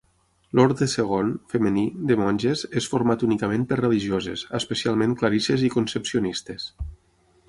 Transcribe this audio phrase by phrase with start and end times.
[0.59, 6.67] L'orde segon, femení, de monges, és format únicament per religioses, especialment clarisses i concepcionistes.